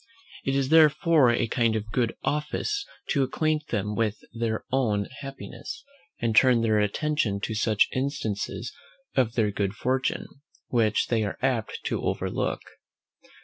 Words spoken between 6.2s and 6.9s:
turn their